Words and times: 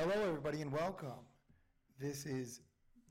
Hello, 0.00 0.14
everybody, 0.14 0.62
and 0.62 0.70
welcome. 0.70 1.26
This 1.98 2.24
is 2.24 2.60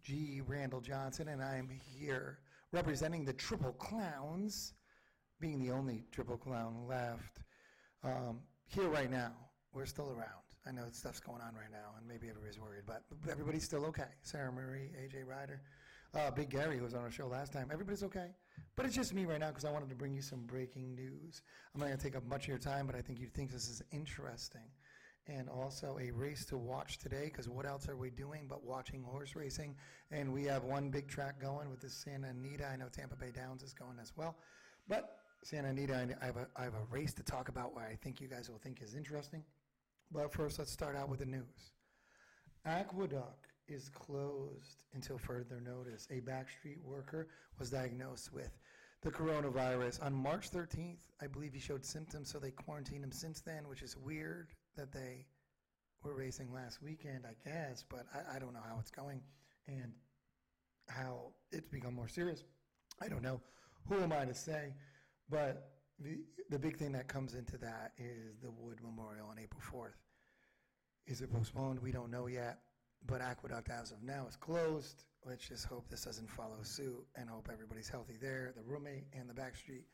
G. 0.01 0.39
Randall 0.47 0.79
Johnson, 0.79 1.27
and 1.27 1.43
I'm 1.43 1.67
here 1.69 2.39
representing 2.71 3.25
the 3.25 3.33
Triple 3.33 3.73
Clowns, 3.73 4.71
being 5.41 5.59
the 5.59 5.69
only 5.69 6.05
Triple 6.13 6.37
Clown 6.37 6.87
left. 6.87 7.41
Um, 8.05 8.39
here 8.67 8.87
right 8.87 9.11
now, 9.11 9.33
we're 9.73 9.85
still 9.85 10.11
around. 10.11 10.45
I 10.65 10.71
know 10.71 10.85
stuff's 10.93 11.19
going 11.19 11.41
on 11.41 11.55
right 11.55 11.69
now, 11.69 11.89
and 11.97 12.07
maybe 12.07 12.29
everybody's 12.29 12.57
worried, 12.57 12.83
but 12.85 13.03
everybody's 13.29 13.65
still 13.65 13.83
okay. 13.87 14.07
Sarah 14.21 14.53
Marie, 14.53 14.91
AJ 14.97 15.27
Ryder, 15.27 15.61
uh, 16.13 16.31
Big 16.31 16.49
Gary, 16.49 16.77
who 16.77 16.85
was 16.85 16.93
on 16.93 17.01
our 17.01 17.11
show 17.11 17.27
last 17.27 17.51
time, 17.51 17.67
everybody's 17.69 18.03
okay. 18.03 18.29
But 18.77 18.85
it's 18.85 18.95
just 18.95 19.13
me 19.13 19.25
right 19.25 19.41
now 19.41 19.49
because 19.49 19.65
I 19.65 19.71
wanted 19.71 19.89
to 19.89 19.95
bring 19.95 20.13
you 20.13 20.21
some 20.21 20.45
breaking 20.45 20.95
news. 20.95 21.41
I'm 21.75 21.81
not 21.81 21.87
going 21.87 21.97
to 21.97 22.03
take 22.03 22.15
up 22.15 22.25
much 22.25 22.43
of 22.43 22.47
your 22.47 22.57
time, 22.59 22.87
but 22.87 22.95
I 22.95 23.01
think 23.01 23.19
you 23.19 23.27
think 23.27 23.51
this 23.51 23.67
is 23.67 23.81
interesting 23.91 24.69
and 25.27 25.49
also 25.49 25.97
a 26.01 26.11
race 26.11 26.45
to 26.45 26.57
watch 26.57 26.97
today 26.97 27.25
because 27.25 27.49
what 27.49 27.65
else 27.65 27.89
are 27.89 27.97
we 27.97 28.09
doing 28.09 28.45
but 28.47 28.63
watching 28.63 29.03
horse 29.03 29.35
racing? 29.35 29.75
And 30.11 30.33
we 30.33 30.45
have 30.45 30.63
one 30.63 30.89
big 30.89 31.07
track 31.07 31.41
going 31.41 31.69
with 31.69 31.81
the 31.81 31.89
Santa 31.89 32.29
Anita. 32.29 32.65
I 32.67 32.75
know 32.75 32.87
Tampa 32.91 33.15
Bay 33.15 33.31
Downs 33.35 33.63
is 33.63 33.73
going 33.73 33.97
as 34.01 34.13
well. 34.15 34.35
But 34.87 35.19
Santa 35.43 35.69
Anita, 35.69 36.07
I 36.21 36.25
have 36.25 36.37
a, 36.37 36.47
I 36.55 36.63
have 36.63 36.73
a 36.73 36.85
race 36.89 37.13
to 37.15 37.23
talk 37.23 37.49
about 37.49 37.75
where 37.75 37.85
I 37.85 37.95
think 37.95 38.21
you 38.21 38.27
guys 38.27 38.49
will 38.49 38.59
think 38.59 38.81
is 38.81 38.95
interesting. 38.95 39.43
But 40.11 40.33
first, 40.33 40.59
let's 40.59 40.71
start 40.71 40.95
out 40.95 41.09
with 41.09 41.19
the 41.19 41.25
news. 41.25 41.71
Aqueduct 42.65 43.47
is 43.67 43.89
closed 43.89 44.83
until 44.93 45.17
further 45.17 45.61
notice. 45.61 46.07
A 46.09 46.21
Backstreet 46.21 46.81
worker 46.83 47.27
was 47.59 47.69
diagnosed 47.69 48.33
with 48.33 48.57
the 49.03 49.11
coronavirus 49.11 50.03
on 50.03 50.13
March 50.13 50.51
13th. 50.51 50.99
I 51.21 51.27
believe 51.27 51.53
he 51.53 51.59
showed 51.59 51.85
symptoms, 51.85 52.31
so 52.31 52.39
they 52.39 52.51
quarantined 52.51 53.03
him 53.03 53.11
since 53.11 53.41
then, 53.41 53.67
which 53.67 53.81
is 53.81 53.95
weird 53.95 54.49
that 54.75 54.91
they 54.91 55.25
were 56.03 56.15
racing 56.15 56.53
last 56.53 56.81
weekend, 56.81 57.25
I 57.25 57.35
guess, 57.47 57.83
but 57.89 58.05
I, 58.13 58.35
I 58.35 58.39
don't 58.39 58.53
know 58.53 58.63
how 58.67 58.77
it's 58.79 58.91
going 58.91 59.21
and 59.67 59.91
how 60.89 61.33
it's 61.51 61.67
become 61.67 61.93
more 61.93 62.07
serious. 62.07 62.43
I 63.01 63.07
don't 63.07 63.21
know. 63.21 63.41
Who 63.89 63.99
am 63.99 64.11
I 64.11 64.25
to 64.25 64.33
say? 64.33 64.73
But 65.29 65.71
the, 65.99 66.19
the 66.49 66.59
big 66.59 66.77
thing 66.77 66.91
that 66.93 67.07
comes 67.07 67.33
into 67.33 67.57
that 67.57 67.91
is 67.97 68.39
the 68.41 68.51
Wood 68.51 68.79
Memorial 68.81 69.27
on 69.29 69.37
April 69.39 69.61
4th. 69.61 69.97
Is 71.05 71.21
it 71.21 71.31
postponed? 71.31 71.79
We 71.81 71.91
don't 71.91 72.11
know 72.11 72.27
yet. 72.27 72.59
But 73.05 73.21
Aqueduct, 73.21 73.69
as 73.69 73.91
of 73.91 74.03
now, 74.03 74.25
is 74.27 74.35
closed. 74.35 75.03
Let's 75.25 75.47
just 75.47 75.65
hope 75.65 75.89
this 75.89 76.03
doesn't 76.03 76.29
follow 76.29 76.61
suit 76.61 77.05
and 77.15 77.29
hope 77.29 77.49
everybody's 77.51 77.89
healthy 77.89 78.15
there. 78.19 78.53
The 78.55 78.63
roommate 78.63 79.05
and 79.13 79.29
the 79.29 79.33
back 79.33 79.55
street, 79.55 79.85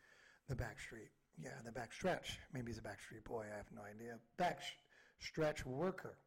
the 0.47 0.55
back 0.55 0.79
street, 0.79 1.09
yeah, 1.41 1.51
the 1.65 1.71
back 1.71 1.91
stretch. 1.93 2.39
Maybe 2.53 2.71
he's 2.71 2.79
a 2.79 2.83
back 2.83 3.01
street 3.01 3.23
boy. 3.23 3.45
I 3.51 3.57
have 3.57 3.65
no 3.73 3.81
idea. 3.81 4.17
Back 4.37 4.61
stretch 5.19 5.65
worker. 5.65 6.17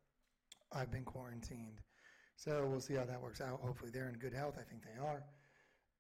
I've 0.73 0.91
been 0.91 1.05
quarantined. 1.05 1.81
So 2.37 2.67
we'll 2.67 2.81
see 2.81 2.95
how 2.95 3.05
that 3.05 3.21
works 3.21 3.41
out. 3.41 3.61
Hopefully 3.63 3.91
they're 3.93 4.09
in 4.09 4.19
good 4.19 4.35
health. 4.35 4.57
I 4.59 4.63
think 4.69 4.83
they 4.83 5.01
are. 5.01 5.23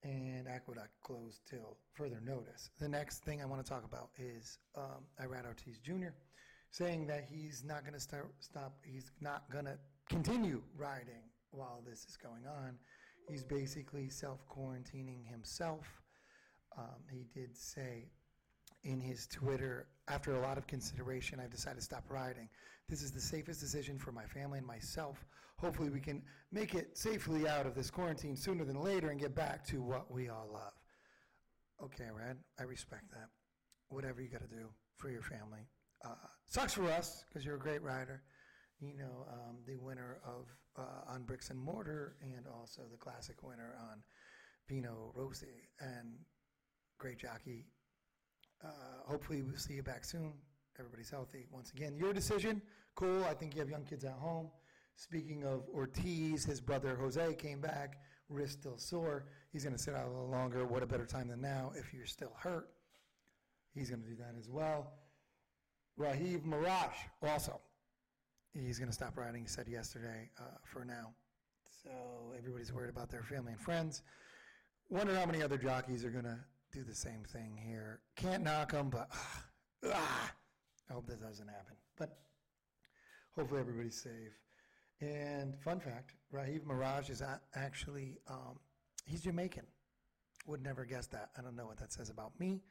And 0.02 0.47
Aqueduct 0.47 0.91
closed 1.02 1.41
till 1.48 1.78
further 1.94 2.20
notice. 2.24 2.70
The 2.78 2.88
next 2.88 3.24
thing 3.24 3.41
I 3.41 3.47
want 3.47 3.64
to 3.64 3.69
talk 3.69 3.84
about 3.84 4.10
is 4.19 4.58
um, 4.77 5.04
Irad 5.20 5.47
Ortiz 5.47 5.78
Jr. 5.78 6.10
saying 6.77 7.06
that 7.06 7.24
he's 7.27 7.64
not 7.64 7.82
going 7.82 7.94
to 7.94 8.00
stop. 8.00 8.74
He's 8.84 9.10
not 9.20 9.50
going 9.50 9.64
to 9.64 9.78
continue 10.10 10.60
riding 10.77 11.24
while 11.50 11.82
this 11.88 12.04
is 12.04 12.19
going 12.19 12.47
on. 12.47 12.76
He's 13.31 13.42
basically 13.42 14.10
self 14.10 14.47
quarantining 14.47 15.26
himself. 15.26 15.87
Um, 16.76 17.00
he 17.10 17.25
did 17.34 17.56
say 17.56 18.10
in 18.84 19.00
his 19.00 19.26
Twitter, 19.26 19.87
after 20.09 20.37
a 20.37 20.41
lot 20.41 20.59
of 20.59 20.66
consideration, 20.66 21.41
I've 21.41 21.50
decided 21.50 21.78
to 21.78 21.84
stop 21.84 22.04
riding. 22.10 22.48
This 22.88 23.03
is 23.03 23.10
the 23.10 23.20
safest 23.20 23.60
decision 23.60 23.98
for 23.98 24.12
my 24.12 24.26
family 24.26 24.58
and 24.58 24.66
myself. 24.66 25.25
Hopefully, 25.58 25.88
we 25.88 26.00
can 26.00 26.22
make 26.53 26.75
it 26.75 26.98
safely 26.98 27.48
out 27.48 27.64
of 27.64 27.75
this 27.75 27.91
quarantine 27.91 28.37
sooner 28.37 28.64
than 28.64 28.81
later 28.82 29.08
and 29.08 29.19
get 29.19 29.34
back 29.34 29.66
to 29.69 29.81
what 29.81 30.12
we 30.12 30.28
all 30.28 30.50
love. 30.53 30.75
Okay, 31.82 32.10
Red, 32.14 32.37
I 32.60 32.64
respect 32.64 33.10
that. 33.12 33.28
Whatever 33.88 34.20
you 34.20 34.28
got 34.28 34.43
to 34.43 34.54
do 34.54 34.69
for 34.98 35.10
your 35.10 35.22
family. 35.22 35.66
Uh, 36.04 36.14
sucks 36.46 36.74
for 36.74 36.90
us 36.90 37.24
because 37.28 37.44
you're 37.44 37.56
a 37.56 37.58
great 37.58 37.82
rider 37.82 38.22
you 38.80 38.96
know, 38.98 39.26
um, 39.32 39.56
the 39.66 39.76
winner 39.76 40.18
of 40.24 40.46
uh, 40.78 41.12
on 41.12 41.22
bricks 41.22 41.50
and 41.50 41.58
mortar, 41.58 42.16
and 42.22 42.46
also 42.46 42.82
the 42.90 42.96
classic 42.96 43.42
winner 43.42 43.74
on 43.90 44.02
Vino 44.68 45.12
Rosso, 45.14 45.46
and 45.80 46.14
great 46.98 47.18
jockey. 47.18 47.66
Uh, 48.62 48.68
hopefully, 49.06 49.42
we'll 49.42 49.56
see 49.56 49.74
you 49.74 49.82
back 49.82 50.04
soon. 50.04 50.32
Everybody's 50.78 51.10
healthy. 51.10 51.46
Once 51.50 51.72
again, 51.72 51.96
your 51.96 52.12
decision. 52.12 52.60
Cool. 52.94 53.24
I 53.24 53.34
think 53.34 53.54
you 53.54 53.60
have 53.60 53.70
young 53.70 53.84
kids 53.84 54.04
at 54.04 54.12
home. 54.12 54.50
Speaking 54.96 55.44
of 55.44 55.64
Ortiz, 55.74 56.44
his 56.44 56.60
brother 56.60 56.96
Jose 56.96 57.34
came 57.34 57.60
back, 57.60 57.98
wrist 58.28 58.60
still 58.60 58.78
sore. 58.78 59.26
He's 59.52 59.62
going 59.62 59.76
to 59.76 59.82
sit 59.82 59.94
out 59.94 60.06
a 60.06 60.10
little 60.10 60.30
longer. 60.30 60.64
What 60.66 60.82
a 60.82 60.86
better 60.86 61.04
time 61.04 61.28
than 61.28 61.40
now 61.40 61.72
if 61.76 61.92
you're 61.92 62.06
still 62.06 62.32
hurt. 62.38 62.68
He's 63.74 63.90
going 63.90 64.02
to 64.02 64.08
do 64.08 64.16
that 64.16 64.34
as 64.38 64.48
well. 64.48 64.92
Rajiv 65.98 66.42
Maragh 66.42 66.92
also 67.22 67.60
he's 68.64 68.78
going 68.78 68.88
to 68.88 68.94
stop 68.94 69.16
riding, 69.16 69.42
he 69.42 69.48
said 69.48 69.68
yesterday, 69.68 70.30
uh, 70.38 70.56
for 70.62 70.84
now. 70.84 71.12
So 71.82 71.90
everybody's 72.36 72.72
worried 72.72 72.90
about 72.90 73.10
their 73.10 73.22
family 73.22 73.52
and 73.52 73.60
friends. 73.60 74.02
Wonder 74.88 75.14
how 75.14 75.26
many 75.26 75.42
other 75.42 75.58
jockeys 75.58 76.04
are 76.04 76.10
going 76.10 76.24
to 76.24 76.38
do 76.72 76.84
the 76.84 76.94
same 76.94 77.24
thing 77.24 77.56
here. 77.56 78.00
Can't 78.16 78.42
knock 78.42 78.72
them, 78.72 78.88
but 78.90 79.08
uh, 79.84 79.90
ah, 79.92 80.32
I 80.88 80.92
hope 80.92 81.06
that 81.08 81.20
doesn't 81.20 81.48
happen. 81.48 81.74
But 81.98 82.18
hopefully 83.34 83.60
everybody's 83.60 84.00
safe. 84.00 84.32
And 85.00 85.58
fun 85.60 85.80
fact, 85.80 86.12
Rajiv 86.32 86.62
Maragh 86.62 87.10
is 87.10 87.22
actually, 87.54 88.18
um, 88.28 88.58
he's 89.04 89.22
Jamaican. 89.22 89.66
Would 90.46 90.62
never 90.62 90.84
guess 90.84 91.06
that. 91.08 91.30
I 91.36 91.42
don't 91.42 91.56
know 91.56 91.66
what 91.66 91.78
that 91.78 91.92
says 91.92 92.08
about 92.08 92.38
me, 92.38 92.62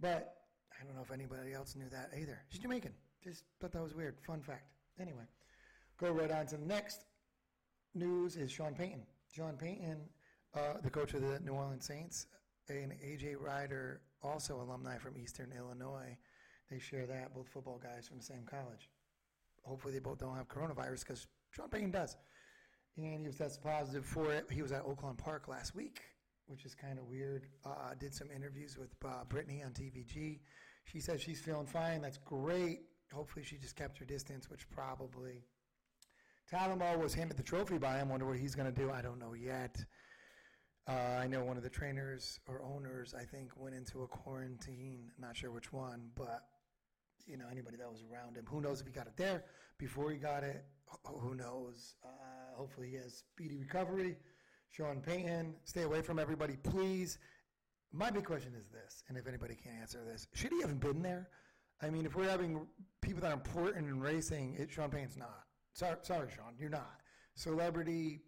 but 0.00 0.36
I 0.80 0.84
don't 0.84 0.94
know 0.94 1.02
if 1.02 1.12
anybody 1.12 1.52
else 1.52 1.76
knew 1.76 1.88
that 1.90 2.10
either. 2.18 2.40
She's 2.48 2.60
Jamaican. 2.60 2.92
Just 3.22 3.44
thought 3.60 3.72
that 3.72 3.82
was 3.82 3.94
weird. 3.94 4.16
Fun 4.26 4.40
fact. 4.40 4.64
Anyway, 4.98 5.24
go 5.98 6.10
right 6.10 6.30
on 6.30 6.46
to 6.46 6.56
the 6.56 6.66
next 6.66 7.04
news 7.94 8.36
is 8.36 8.50
Sean 8.50 8.74
Payton. 8.74 9.02
Sean 9.34 9.56
Payton, 9.56 9.98
uh, 10.54 10.74
the 10.82 10.90
coach 10.90 11.14
of 11.14 11.22
the 11.22 11.38
New 11.40 11.52
Orleans 11.52 11.84
Saints, 11.84 12.26
and 12.68 12.92
AJ 12.92 13.36
Ryder, 13.38 14.00
also 14.22 14.60
alumni 14.60 14.96
from 14.98 15.18
Eastern 15.18 15.52
Illinois. 15.56 16.16
They 16.70 16.78
share 16.78 17.06
that, 17.06 17.34
both 17.34 17.48
football 17.48 17.80
guys 17.82 18.08
from 18.08 18.18
the 18.18 18.24
same 18.24 18.44
college. 18.48 18.88
Hopefully, 19.64 19.92
they 19.92 20.00
both 20.00 20.18
don't 20.18 20.36
have 20.36 20.48
coronavirus 20.48 21.00
because 21.00 21.26
Sean 21.50 21.68
Payton 21.68 21.90
does. 21.90 22.16
And 22.96 23.20
he 23.20 23.26
was 23.26 23.36
tested 23.36 23.62
positive 23.62 24.04
for 24.04 24.32
it. 24.32 24.46
He 24.50 24.62
was 24.62 24.72
at 24.72 24.84
Oaklawn 24.84 25.16
Park 25.16 25.48
last 25.48 25.74
week, 25.74 26.00
which 26.46 26.64
is 26.64 26.74
kind 26.74 26.98
of 26.98 27.06
weird. 27.06 27.46
Uh, 27.64 27.94
did 27.98 28.14
some 28.14 28.28
interviews 28.34 28.76
with 28.78 28.90
uh, 29.04 29.24
Brittany 29.28 29.62
on 29.64 29.72
TVG. 29.72 30.38
She 30.84 31.00
says 31.00 31.20
she's 31.20 31.40
feeling 31.40 31.66
fine. 31.66 32.02
That's 32.02 32.18
great 32.18 32.80
hopefully 33.12 33.44
she 33.44 33.56
just 33.56 33.76
kept 33.76 33.98
her 33.98 34.04
distance, 34.04 34.50
which 34.50 34.68
probably. 34.70 35.44
Talamo 36.50 36.98
was 36.98 37.14
handed 37.14 37.36
the 37.36 37.42
trophy 37.42 37.78
by 37.78 37.98
him. 37.98 38.08
Wonder 38.08 38.26
what 38.26 38.38
he's 38.38 38.54
going 38.54 38.72
to 38.72 38.80
do. 38.80 38.90
I 38.90 39.02
don't 39.02 39.18
know 39.18 39.34
yet. 39.34 39.84
Uh, 40.88 41.18
I 41.20 41.26
know 41.26 41.44
one 41.44 41.56
of 41.56 41.62
the 41.62 41.70
trainers 41.70 42.40
or 42.48 42.62
owners, 42.62 43.14
I 43.16 43.24
think, 43.24 43.52
went 43.56 43.76
into 43.76 44.02
a 44.02 44.08
quarantine. 44.08 45.10
Not 45.18 45.36
sure 45.36 45.50
which 45.50 45.72
one, 45.72 46.10
but 46.16 46.46
you 47.26 47.36
know 47.36 47.44
anybody 47.50 47.76
that 47.76 47.88
was 47.88 48.02
around 48.10 48.36
him. 48.36 48.44
Who 48.48 48.60
knows 48.60 48.80
if 48.80 48.86
he 48.86 48.92
got 48.92 49.06
it 49.06 49.16
there 49.16 49.44
before 49.78 50.10
he 50.10 50.16
got 50.16 50.42
it? 50.42 50.64
Who 51.04 51.34
knows? 51.36 51.94
Uh, 52.04 52.56
hopefully 52.56 52.88
he 52.90 52.96
has 52.96 53.22
speedy 53.32 53.56
recovery. 53.56 54.16
Sean 54.70 55.00
Payton, 55.00 55.54
stay 55.64 55.82
away 55.82 56.02
from 56.02 56.18
everybody, 56.18 56.56
please. 56.56 57.18
My 57.92 58.10
big 58.10 58.24
question 58.24 58.52
is 58.56 58.68
this, 58.68 59.02
and 59.08 59.18
if 59.18 59.26
anybody 59.26 59.56
can 59.56 59.72
answer 59.80 59.98
this, 60.04 60.28
should 60.32 60.52
he 60.52 60.60
have 60.60 60.78
been 60.78 61.02
there? 61.02 61.28
I 61.82 61.90
mean, 61.90 62.06
if 62.06 62.14
we're 62.14 62.28
having 62.28 62.66
people 63.00 63.22
that 63.22 63.30
are 63.30 63.34
important 63.34 63.88
in 63.88 64.00
racing, 64.00 64.54
it, 64.58 64.70
Sean 64.70 64.90
Payton's 64.90 65.16
not. 65.16 65.44
Sorry, 65.72 65.96
sorry, 66.02 66.28
Sean, 66.34 66.54
you're 66.58 66.70
not. 66.70 67.00
Celebrity, 67.34 68.20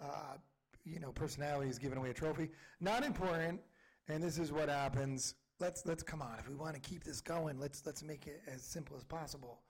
uh, 0.00 0.36
you 0.84 1.00
know, 1.00 1.12
personality 1.12 1.70
is 1.70 1.78
giving 1.78 1.96
away 1.96 2.10
a 2.10 2.14
trophy. 2.14 2.50
Not 2.80 3.04
important, 3.04 3.60
and 4.08 4.22
this 4.22 4.38
is 4.38 4.52
what 4.52 4.68
happens. 4.68 5.34
Let's 5.60 5.86
let's 5.86 6.02
come 6.02 6.20
on. 6.20 6.36
If 6.38 6.48
we 6.48 6.56
want 6.56 6.74
to 6.74 6.80
keep 6.80 7.04
this 7.04 7.20
going, 7.20 7.58
let's 7.58 7.86
let's 7.86 8.02
make 8.02 8.26
it 8.26 8.42
as 8.52 8.62
simple 8.62 8.96
as 8.96 9.04
possible. 9.04 9.60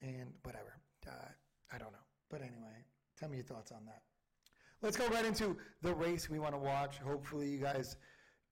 And 0.00 0.32
whatever, 0.42 0.80
uh, 1.06 1.28
I 1.72 1.78
don't 1.78 1.92
know. 1.92 1.98
But 2.30 2.40
anyway, 2.40 2.84
tell 3.18 3.28
me 3.28 3.36
your 3.36 3.44
thoughts 3.44 3.70
on 3.70 3.84
that. 3.84 4.02
Let's 4.82 4.96
go 4.96 5.06
right 5.08 5.24
into 5.24 5.56
the 5.82 5.94
race 5.94 6.28
we 6.28 6.38
want 6.38 6.54
to 6.54 6.58
watch. 6.58 6.98
Hopefully, 6.98 7.48
you 7.48 7.58
guys 7.58 7.96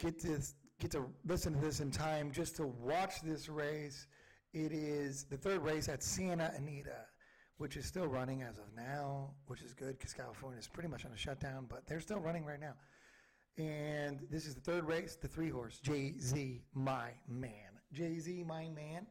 get 0.03 0.21
this 0.21 0.55
get 0.81 0.91
to 0.91 1.05
listen 1.25 1.55
to 1.55 1.61
this 1.61 1.79
in 1.81 1.91
time 1.91 2.33
just 2.33 2.57
to 2.57 2.67
watch 2.67 3.23
this 3.23 3.49
race. 3.49 4.09
It 4.53 4.73
is 4.73 5.25
the 5.25 5.37
third 5.37 5.63
race 5.63 5.89
at 5.89 6.03
Santa 6.03 6.53
Anita, 6.57 7.07
which 7.59 7.77
is 7.77 7.87
still 7.87 8.07
running 8.07 8.43
as 8.43 8.59
of 8.59 8.65
now, 8.77 9.31
which 9.47 9.63
is 9.63 9.73
good 9.75 9.97
because 9.97 10.13
California 10.13 10.59
is 10.59 10.67
pretty 10.67 10.89
much 10.89 11.05
on 11.07 11.13
a 11.13 11.17
shutdown, 11.17 11.67
but 11.69 11.87
they're 11.87 12.01
still 12.01 12.19
running 12.19 12.45
right 12.45 12.61
now. 12.61 12.75
And 13.57 14.21
this 14.29 14.45
is 14.45 14.55
the 14.55 14.61
third 14.61 14.85
race, 14.85 15.17
the 15.21 15.29
three 15.29 15.51
horse, 15.51 15.79
Jay 15.79 16.15
Z, 16.19 16.63
my 16.75 17.11
man. 17.29 17.79
Jay 17.93 18.19
Z, 18.19 18.43
my 18.45 18.69
man, 18.71 19.07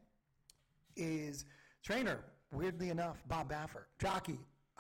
is 0.98 1.46
trainer 1.84 2.20
weirdly 2.52 2.90
enough, 2.90 3.24
Bob 3.28 3.50
Baffert. 3.50 3.86
Jockey, 3.98 4.40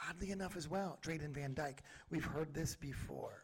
oddly 0.10 0.31
enough 0.31 0.58
as 0.58 0.68
well, 0.68 1.00
Drayden 1.02 1.34
Van 1.34 1.54
Dyke. 1.54 1.84
We've 2.10 2.25
heard 2.25 2.54
this 2.54 2.75
before. 2.75 3.44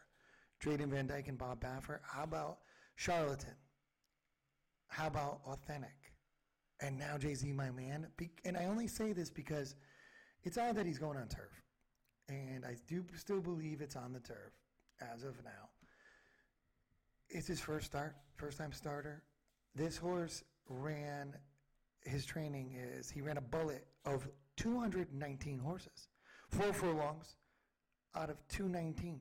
Drayden 0.62 0.88
Van 0.88 1.06
Dyke 1.06 1.28
and 1.28 1.38
Bob 1.38 1.60
Baffert. 1.60 2.00
How 2.02 2.24
about 2.24 2.58
Charlatan? 2.96 3.54
How 4.88 5.06
about 5.06 5.40
Authentic? 5.46 6.12
And 6.80 6.98
now 6.98 7.18
Jay 7.18 7.34
Z, 7.34 7.52
my 7.52 7.70
man. 7.70 8.06
And 8.44 8.56
I 8.56 8.66
only 8.66 8.86
say 8.86 9.12
this 9.12 9.30
because 9.30 9.74
it's 10.44 10.58
odd 10.58 10.76
that 10.76 10.86
he's 10.86 10.98
going 10.98 11.16
on 11.18 11.28
turf. 11.28 11.62
And 12.28 12.64
I 12.64 12.76
do 12.86 13.04
still 13.16 13.40
believe 13.40 13.80
it's 13.80 13.96
on 13.96 14.12
the 14.12 14.20
turf 14.20 14.52
as 15.00 15.24
of 15.24 15.42
now. 15.44 15.70
It's 17.28 17.46
his 17.46 17.60
first 17.60 17.86
start, 17.86 18.16
first 18.36 18.58
time 18.58 18.72
starter. 18.72 19.22
This 19.74 19.96
horse 19.96 20.44
ran, 20.68 21.34
his 22.04 22.24
training 22.24 22.76
is, 22.76 23.10
he 23.10 23.20
ran 23.20 23.36
a 23.36 23.42
bullet 23.42 23.86
of 24.04 24.28
219 24.56 25.58
horses, 25.58 26.08
four 26.50 26.72
furlongs 26.72 27.36
out 28.16 28.30
of 28.30 28.36
219. 28.48 29.20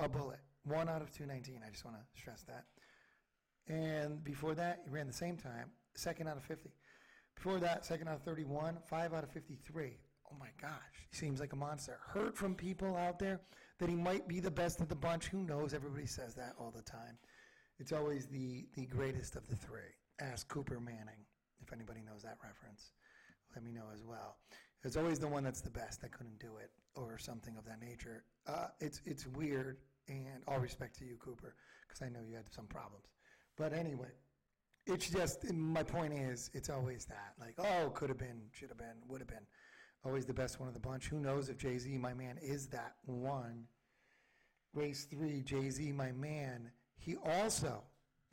A 0.00 0.08
bullet, 0.08 0.38
one 0.64 0.88
out 0.88 1.02
of 1.02 1.10
219. 1.10 1.60
I 1.66 1.70
just 1.70 1.84
want 1.84 1.96
to 1.96 2.20
stress 2.20 2.44
that. 2.44 2.64
And 3.66 4.22
before 4.22 4.54
that, 4.54 4.80
he 4.84 4.90
ran 4.90 5.06
the 5.06 5.12
same 5.12 5.36
time, 5.36 5.70
second 5.94 6.28
out 6.28 6.36
of 6.36 6.44
50. 6.44 6.70
Before 7.34 7.58
that, 7.58 7.84
second 7.84 8.08
out 8.08 8.16
of 8.16 8.22
31, 8.22 8.78
five 8.86 9.12
out 9.12 9.24
of 9.24 9.30
53. 9.30 9.98
Oh 10.30 10.36
my 10.38 10.48
gosh, 10.60 10.70
he 11.10 11.16
seems 11.16 11.40
like 11.40 11.52
a 11.52 11.56
monster. 11.56 11.98
Heard 12.06 12.36
from 12.36 12.54
people 12.54 12.96
out 12.96 13.18
there 13.18 13.40
that 13.78 13.88
he 13.88 13.94
might 13.94 14.28
be 14.28 14.40
the 14.40 14.50
best 14.50 14.80
of 14.80 14.88
the 14.88 14.94
bunch. 14.94 15.26
Who 15.26 15.42
knows? 15.42 15.74
Everybody 15.74 16.06
says 16.06 16.34
that 16.34 16.54
all 16.58 16.72
the 16.74 16.82
time. 16.82 17.18
It's 17.78 17.92
always 17.92 18.26
the, 18.26 18.66
the 18.74 18.86
greatest 18.86 19.36
of 19.36 19.46
the 19.46 19.56
three. 19.56 19.94
Ask 20.20 20.48
Cooper 20.48 20.80
Manning 20.80 21.24
if 21.60 21.72
anybody 21.72 22.00
knows 22.04 22.22
that 22.22 22.38
reference. 22.42 22.92
Let 23.54 23.64
me 23.64 23.72
know 23.72 23.86
as 23.92 24.02
well. 24.04 24.36
It's 24.84 24.96
always 24.96 25.18
the 25.18 25.28
one 25.28 25.44
that's 25.44 25.60
the 25.60 25.70
best 25.70 26.00
that 26.02 26.12
couldn't 26.12 26.38
do 26.38 26.56
it 26.62 26.70
or 26.94 27.18
something 27.18 27.56
of 27.56 27.64
that 27.64 27.80
nature. 27.80 28.24
Uh, 28.46 28.68
it's 28.80 29.00
it's 29.04 29.26
weird, 29.26 29.78
and 30.08 30.42
all 30.46 30.58
respect 30.58 30.98
to 30.98 31.04
you, 31.04 31.16
Cooper, 31.16 31.54
because 31.86 32.02
I 32.02 32.08
know 32.08 32.20
you 32.28 32.36
had 32.36 32.52
some 32.52 32.66
problems. 32.66 33.06
But 33.56 33.72
anyway, 33.72 34.12
it's 34.86 35.10
just 35.10 35.50
my 35.52 35.82
point 35.82 36.14
is 36.14 36.50
it's 36.54 36.70
always 36.70 37.04
that 37.06 37.34
like 37.38 37.54
oh 37.58 37.90
could 37.90 38.08
have 38.08 38.18
been, 38.18 38.42
should 38.52 38.68
have 38.68 38.78
been, 38.78 38.96
would 39.08 39.20
have 39.20 39.28
been. 39.28 39.46
Always 40.04 40.26
the 40.26 40.34
best 40.34 40.60
one 40.60 40.68
of 40.68 40.74
the 40.74 40.80
bunch. 40.80 41.06
Who 41.08 41.18
knows 41.18 41.48
if 41.48 41.58
Jay 41.58 41.76
Z, 41.76 41.98
my 41.98 42.14
man, 42.14 42.38
is 42.40 42.68
that 42.68 42.94
one? 43.04 43.64
Race 44.74 45.06
three, 45.10 45.42
Jay 45.42 45.70
Z, 45.70 45.92
my 45.92 46.12
man. 46.12 46.70
He 46.96 47.16
also, 47.16 47.82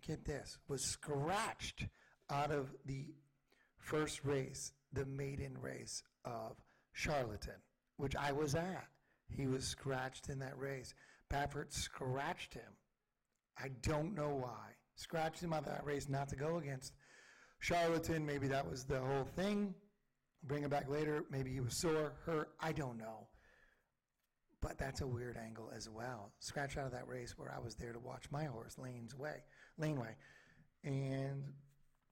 get 0.06 0.26
this, 0.26 0.58
was 0.68 0.84
scratched 0.84 1.88
out 2.30 2.52
of 2.52 2.74
the 2.86 3.08
first 3.78 4.24
race, 4.24 4.74
the 4.94 5.06
maiden 5.06 5.58
race 5.60 6.04
of 6.24 6.56
Charlatan, 6.94 7.56
which 7.98 8.16
I 8.16 8.32
was 8.32 8.54
at. 8.56 8.88
He 9.28 9.48
was 9.48 9.66
scratched 9.66 10.30
in 10.30 10.40
that 10.40 10.58
race. 10.58 10.94
Baffert 11.32 11.74
scratched 11.74 12.54
him. 12.54 12.74
I 13.58 13.70
don't 13.82 14.16
know 14.16 14.30
why. 14.30 14.74
Scratched 14.96 15.42
him 15.42 15.54
out 15.54 15.66
of 15.66 15.70
that 15.70 15.86
race 15.86 16.08
not 16.08 16.30
to 16.30 16.36
go 16.36 16.58
against 16.58 16.94
Charlatan. 17.60 18.26
Maybe 18.26 18.48
that 18.48 18.70
was 18.70 18.86
the 18.86 19.00
whole 19.00 19.26
thing. 19.36 19.74
Bring 20.44 20.64
him 20.64 20.70
back 20.70 20.90
later. 20.90 21.26
Maybe 21.30 21.52
he 21.52 21.60
was 21.60 21.76
sore, 21.76 22.14
hurt. 22.26 22.50
I 22.60 22.72
don't 22.72 22.98
know. 22.98 23.28
But 24.62 24.78
that's 24.78 25.02
a 25.02 25.08
weird 25.08 25.38
angle 25.38 25.72
as 25.76 25.90
well. 25.90 26.32
Scratched 26.40 26.78
out 26.78 26.86
of 26.86 26.92
that 26.92 27.08
race 27.08 27.38
where 27.38 27.54
I 27.56 27.60
was 27.60 27.76
there 27.76 27.94
to 27.94 28.00
watch 28.00 28.26
my 28.32 28.46
horse, 28.46 28.78
Lane's 28.78 29.16
Way, 29.16 29.44
Laneway. 29.78 30.16
And 30.84 31.44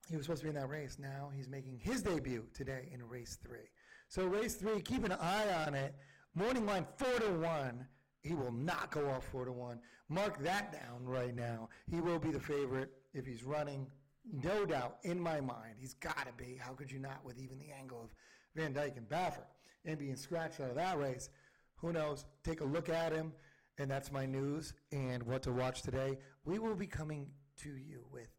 he 0.10 0.18
was 0.18 0.26
supposed 0.26 0.42
to 0.42 0.46
be 0.46 0.50
in 0.50 0.56
that 0.56 0.70
race. 0.70 0.98
Now 1.00 1.32
he's 1.36 1.48
making 1.48 1.80
his 1.80 2.02
debut 2.02 2.46
today 2.54 2.90
in 2.92 3.08
race 3.08 3.38
three. 3.44 3.70
So 4.10 4.26
race 4.26 4.56
three, 4.56 4.82
keep 4.82 5.04
an 5.04 5.14
eye 5.14 5.66
on 5.66 5.74
it. 5.74 5.96
Morning 6.36 6.66
line 6.66 6.86
four 6.98 7.20
to 7.20 7.32
one. 7.40 7.88
He 8.24 8.34
will 8.34 8.54
not 8.54 8.90
go 8.90 9.10
off 9.10 9.26
four 9.26 9.44
to 9.44 9.52
one. 9.52 9.80
Mark 10.08 10.42
that 10.44 10.72
down 10.72 11.06
right 11.06 11.36
now. 11.36 11.70
He 11.92 12.00
will 12.00 12.20
be 12.20 12.32
the 12.32 12.40
favorite 12.40 12.90
if 13.14 13.26
he's 13.26 13.44
running. 13.44 13.88
No 14.32 14.66
doubt 14.66 14.98
in 15.04 15.20
my 15.20 15.42
mind, 15.42 15.76
he's 15.78 15.94
got 15.96 16.26
to 16.26 16.34
be. 16.38 16.58
How 16.58 16.72
could 16.72 16.90
you 16.90 17.00
not 17.00 17.24
with 17.26 17.38
even 17.38 17.60
the 17.60 17.72
angle 17.78 18.02
of 18.02 18.10
Van 18.56 18.72
Dyke 18.72 18.96
and 18.96 19.10
Baffert 19.10 19.48
and 19.84 20.00
being 20.00 20.16
scratched 20.16 20.62
out 20.62 20.70
of 20.70 20.76
that 20.76 20.98
race? 20.98 21.30
Who 21.78 21.92
knows? 21.92 22.26
Take 22.46 22.62
a 22.62 22.66
look 22.66 22.88
at 22.88 23.12
him, 23.12 23.34
and 23.78 23.92
that's 23.92 24.10
my 24.10 24.26
news 24.26 24.74
and 24.94 25.22
what 25.24 25.44
to 25.44 25.52
watch 25.52 25.82
today. 25.82 26.18
We 26.46 26.60
will 26.60 26.76
be 26.76 26.88
coming 26.88 27.28
to 27.64 27.76
you 27.76 28.06
with 28.10 28.30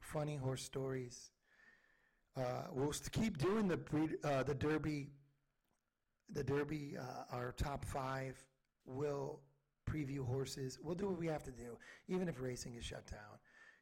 funny 0.00 0.36
horse 0.36 0.62
stories. 0.62 1.30
Uh, 2.34 2.68
we'll 2.72 2.94
keep 3.12 3.36
doing 3.36 3.68
the 3.68 3.78
uh, 4.24 4.42
the 4.44 4.54
Derby, 4.54 5.10
the 6.32 6.44
Derby. 6.44 6.96
Uh, 6.98 7.36
our 7.36 7.52
top 7.52 7.84
five 7.84 8.42
will 8.88 9.40
preview 9.88 10.26
horses. 10.26 10.78
We'll 10.82 10.94
do 10.94 11.08
what 11.08 11.18
we 11.18 11.26
have 11.26 11.44
to 11.44 11.50
do, 11.50 11.78
even 12.08 12.28
if 12.28 12.40
racing 12.40 12.74
is 12.74 12.84
shut 12.84 13.06
down. 13.10 13.38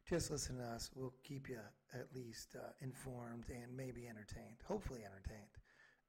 Just 0.08 0.30
listen 0.30 0.58
to 0.58 0.64
us. 0.64 0.90
We'll 0.94 1.14
keep 1.24 1.48
you 1.48 1.58
at 1.92 2.06
least 2.14 2.56
uh, 2.56 2.68
informed 2.80 3.46
and 3.48 3.76
maybe 3.76 4.06
entertained, 4.06 4.58
hopefully 4.66 5.00
entertained 5.04 5.50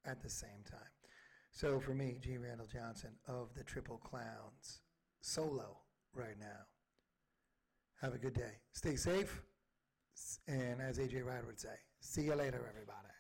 at 0.05 0.21
the 0.21 0.29
same 0.29 0.63
time. 0.69 0.79
So 1.51 1.79
for 1.79 1.95
me, 1.95 2.17
G. 2.21 2.37
Randall 2.37 2.67
Johnson 2.67 3.11
of 3.27 3.53
the 3.55 3.63
Triple 3.63 3.97
Clowns, 3.97 4.81
solo 5.21 5.77
right 6.13 6.39
now. 6.39 6.65
Have 8.01 8.13
a 8.13 8.19
good 8.19 8.35
day. 8.35 8.59
Stay 8.73 8.95
safe. 8.95 9.41
And 10.47 10.81
as 10.81 10.99
AJ 10.99 11.25
Ryder 11.25 11.47
would 11.47 11.59
say, 11.59 11.75
see 11.99 12.23
you 12.23 12.35
later, 12.35 12.65
everybody. 12.69 13.16